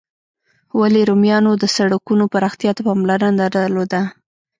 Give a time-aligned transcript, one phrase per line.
[0.79, 4.01] ولي رومیانو د سړکونو پراختیا ته پاملرنه درلوده؟